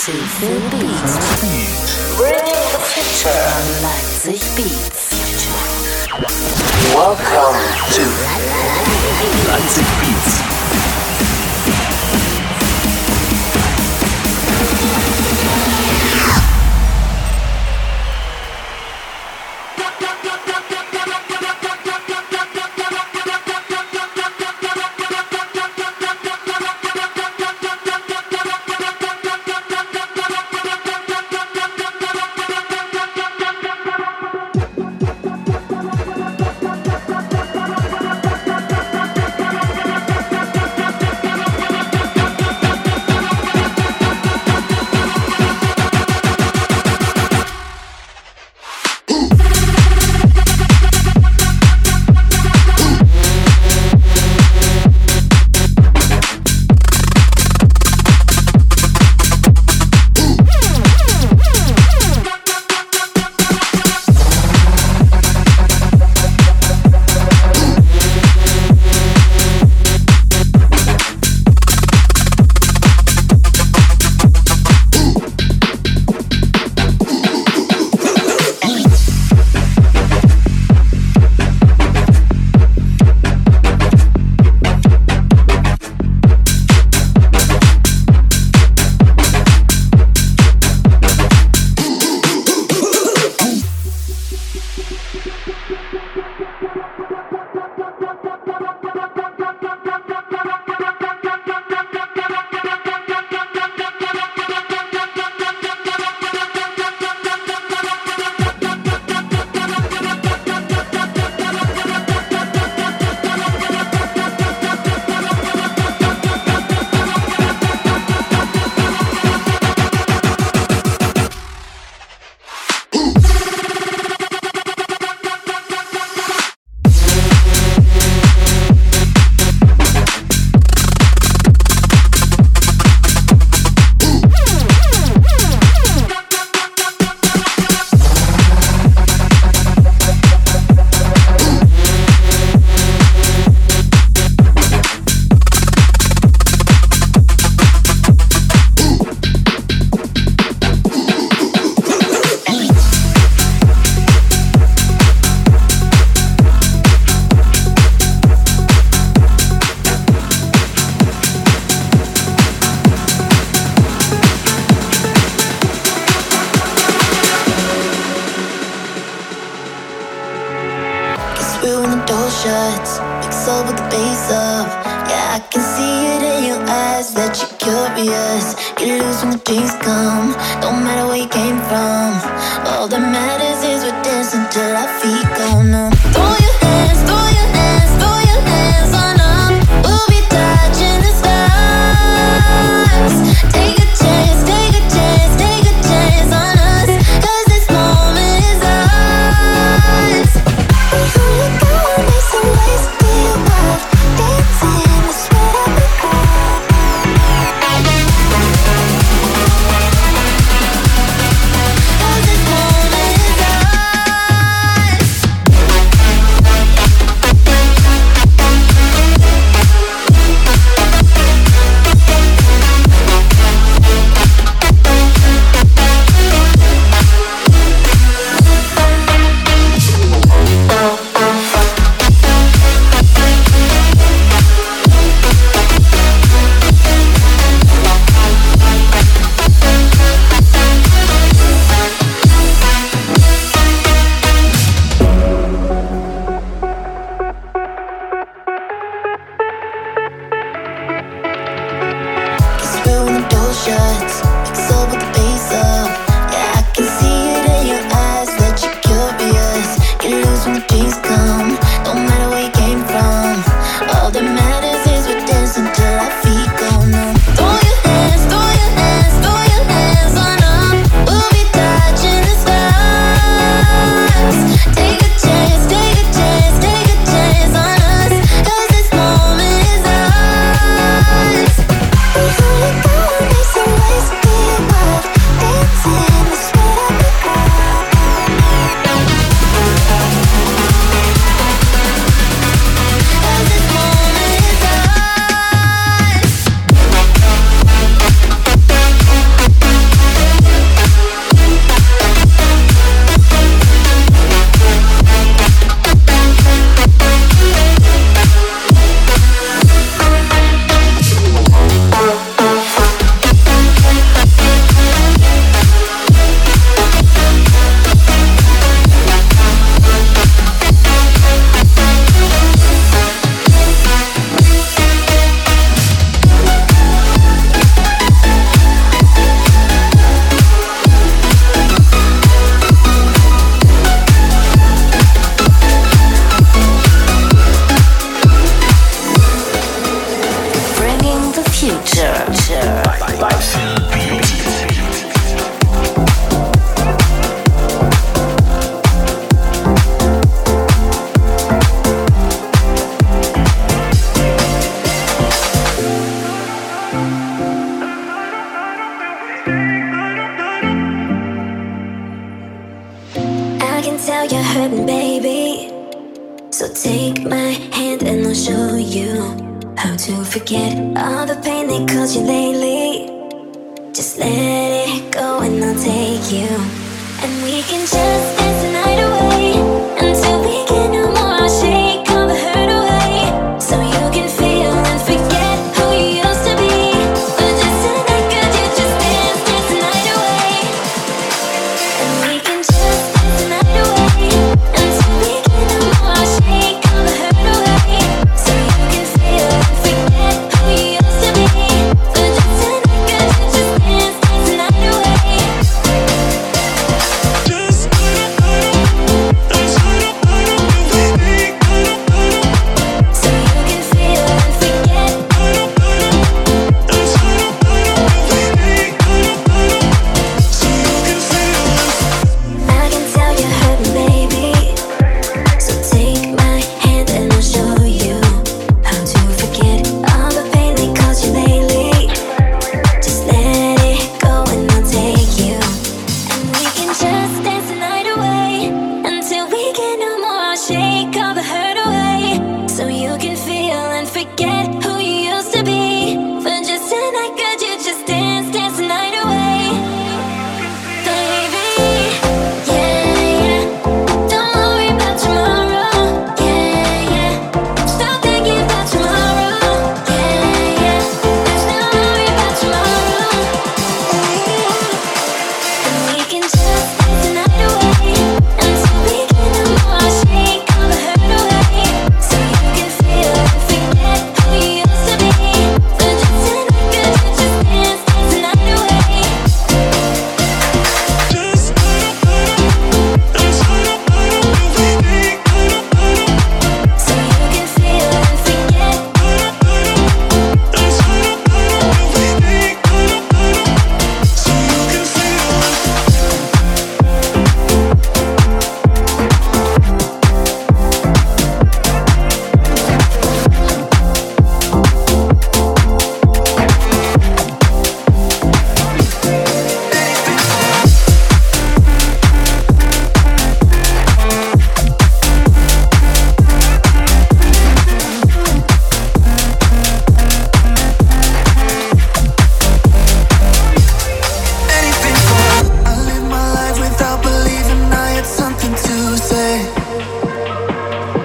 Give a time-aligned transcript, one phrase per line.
[0.00, 0.24] Leipzig
[0.70, 2.16] Beatzz.
[2.16, 3.44] Bringing the future.
[3.82, 5.12] Leipzig Beatzz.
[6.94, 7.60] Welcome
[7.92, 8.04] to
[9.50, 10.99] Leipzig Beatzz.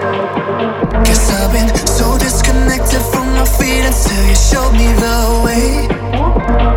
[0.06, 5.88] Guess I've been so disconnected from my feelings until you showed me the way.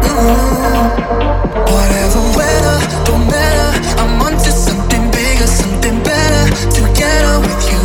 [0.01, 1.09] Mm-hmm.
[1.69, 2.79] Whatever weather,
[3.29, 3.71] matter.
[4.01, 6.45] I'm onto something bigger, something better.
[6.73, 7.83] Together with you,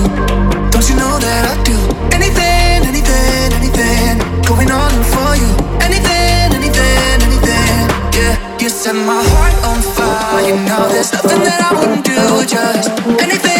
[0.72, 1.78] don't you know that I do
[2.16, 4.24] anything, anything, anything.
[4.48, 5.52] Going all in for you,
[5.84, 7.84] anything, anything, anything.
[8.16, 10.48] Yeah, you set my heart on fire.
[10.48, 12.16] You know there's nothing that I wouldn't do,
[12.48, 13.53] just anything.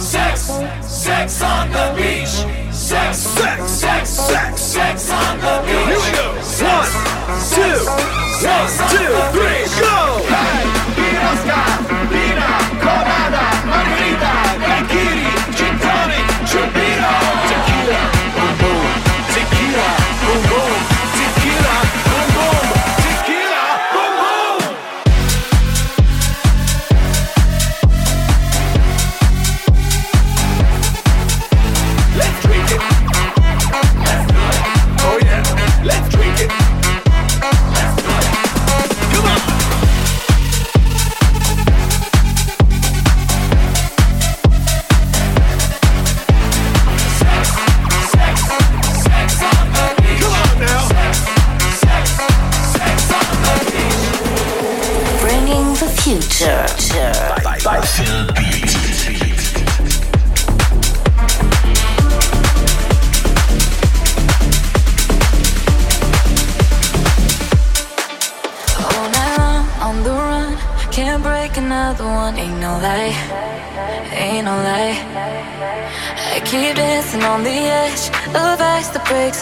[0.00, 0.50] sex,
[0.82, 2.74] sex on the beach.
[2.74, 5.88] Sex, sex, sex, sex, sex on the beach.
[5.88, 6.28] Here we go.
[6.64, 6.90] One,
[7.54, 7.78] two,
[8.46, 9.53] one, two, three.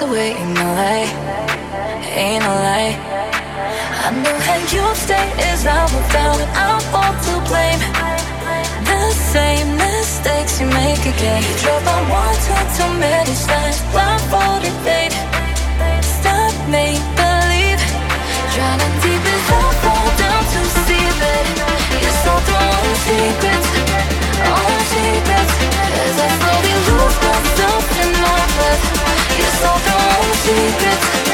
[0.02, 1.08] Away, ain't no lie,
[2.10, 2.94] ain't no lie.
[4.04, 7.82] I know how you stay is I will down I'm all to blame.
[8.82, 11.40] The same mistakes you make again.
[11.46, 15.14] You drove on one too, too many times, blindfolded, babe.
[16.18, 17.80] Stop me, believe.
[18.52, 21.44] Drowning deep as I fall down to see that
[22.02, 23.68] you're so through secrets,
[24.50, 25.54] all secrets.
[26.02, 26.71] As I slowly
[29.32, 29.38] breath.
[29.38, 31.31] You're so through secrets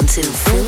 [0.00, 0.63] until four.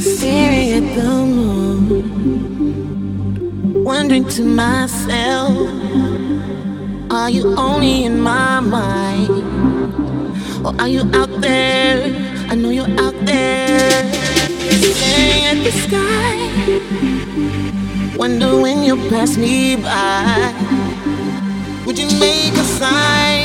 [0.00, 2.02] Staring at the moon,
[3.84, 5.56] wondering to myself,
[7.10, 9.30] are you only in my mind?
[10.66, 12.02] Or are you out there?
[12.50, 14.12] I know you're out there.
[14.96, 16.36] Staring at the sky,
[18.16, 20.52] wonder when you'll pass me by.
[21.86, 23.39] Would you make a sign?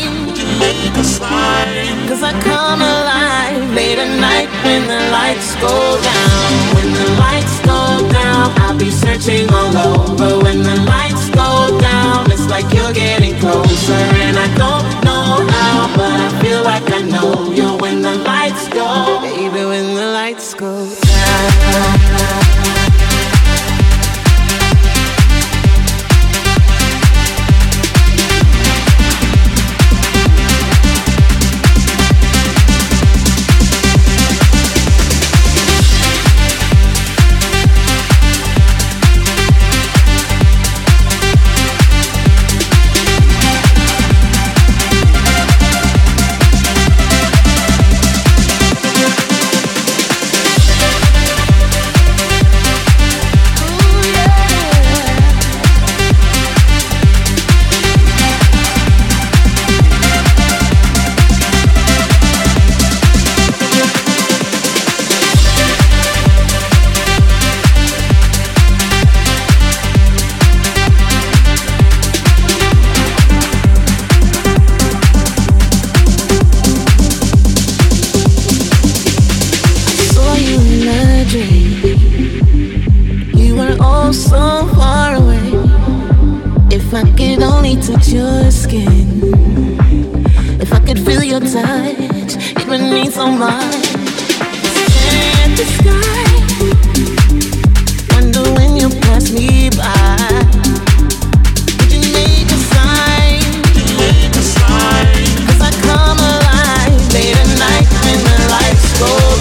[0.93, 6.75] Cause I come alive late at night when the lights go down.
[6.75, 10.43] When the lights go down, I'll be searching all over.
[10.43, 13.93] When the lights go down, it's like you're getting closer.
[14.23, 18.69] And I don't know how, but I feel like I know you when the lights
[18.69, 19.19] go.
[19.21, 22.04] Baby, when the lights go down.
[84.15, 85.51] so far away.
[86.71, 89.21] If I could only touch your skin,
[90.61, 93.85] if I could feel your touch, it would mean so much.
[94.71, 96.27] Staring at the sky,
[98.15, 100.13] wonder when you pass me by.
[105.47, 109.34] Cause I come alive late at night when the lights go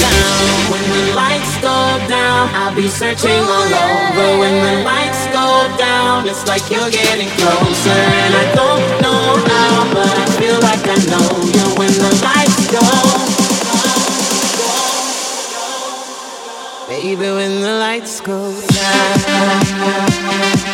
[2.44, 4.38] down, I'll be searching all over.
[4.38, 7.90] When the lights go down, it's like you're getting closer.
[7.90, 12.66] And I don't know how, but I feel like I know you when the lights
[12.70, 12.80] go.
[16.88, 20.73] Baby, when the lights go down.